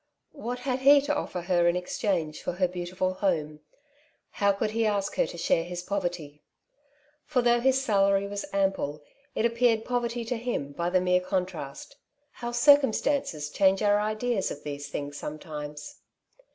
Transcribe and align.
What 0.33 0.57
had 0.61 0.79
he 0.79 0.99
to 1.01 1.15
offer 1.15 1.41
her 1.41 1.67
in 1.67 1.75
exchange 1.75 2.41
for 2.41 2.53
her 2.53 2.67
beautiful 2.67 3.13
home? 3.13 3.59
How 4.31 4.51
could 4.51 4.71
he 4.71 4.83
ask 4.87 5.13
her 5.17 5.27
to 5.27 5.37
share 5.37 5.63
his 5.63 5.83
poverty? 5.83 6.41
For 7.23 7.43
though 7.43 7.59
his 7.59 7.83
salary 7.83 8.25
was 8.25 8.43
ample, 8.51 9.03
it 9.35 9.45
appeared 9.45 9.85
poverty 9.85 10.25
to 10.25 10.37
him 10.37 10.71
by 10.71 10.89
the 10.89 11.01
mere 11.01 11.21
contrast. 11.21 11.97
How 12.31 12.51
circumstances 12.51 13.51
change 13.51 13.83
our 13.83 13.99
ideas 13.99 14.49
of 14.49 14.63
these 14.63 14.87
things 14.87 15.17
sometimes 15.17 15.99